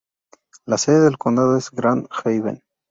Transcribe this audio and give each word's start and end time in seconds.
La 0.65 0.79
sede 0.79 1.01
del 1.01 1.19
condado 1.19 1.55
es 1.55 1.69
Grand 1.69 2.07
Haven. 2.09 2.63